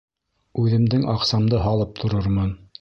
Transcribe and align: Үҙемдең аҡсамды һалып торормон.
Үҙемдең 0.63 1.05
аҡсамды 1.15 1.63
һалып 1.69 1.97
торормон. 2.05 2.55